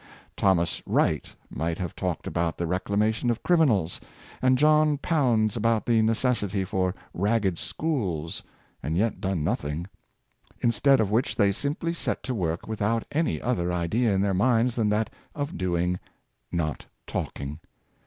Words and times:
Thomas 0.35 0.81
Wright 0.87 1.35
might 1.51 1.77
have 1.77 1.95
talked 1.95 2.25
about 2.25 2.57
the 2.57 2.65
reclamation 2.65 3.29
of 3.29 3.43
criminals, 3.43 4.01
and 4.41 4.57
John 4.57 4.97
Pounds 4.97 5.55
about 5.55 5.85
the 5.85 6.01
necessity 6.01 6.65
for 6.65 6.95
Ragged 7.13 7.59
Schools, 7.59 8.41
and 8.81 8.97
yet 8.97 9.21
done 9.21 9.43
nothing; 9.43 9.85
instead 10.59 10.99
of 10.99 11.11
which 11.11 11.35
they 11.35 11.51
simply 11.51 11.93
set 11.93 12.23
to 12.23 12.33
work 12.33 12.67
without 12.67 13.05
any 13.11 13.39
other 13.39 13.71
idea 13.71 14.11
in 14.11 14.21
their 14.21 14.33
minds 14.33 14.73
than 14.75 14.89
that 14.89 15.11
of 15.35 15.55
doing, 15.55 15.99
not 16.51 16.87
talking. 17.05 17.59